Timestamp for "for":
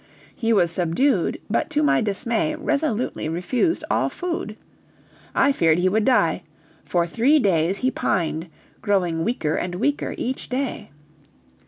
6.83-7.05